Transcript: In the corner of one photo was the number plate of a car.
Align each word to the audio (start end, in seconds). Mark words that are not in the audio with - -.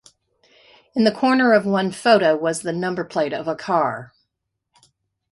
In 0.95 1.03
the 1.03 1.11
corner 1.11 1.53
of 1.53 1.67
one 1.67 1.91
photo 1.91 2.35
was 2.35 2.63
the 2.63 2.73
number 2.73 3.03
plate 3.03 3.33
of 3.33 3.47
a 3.47 3.55
car. 3.55 4.13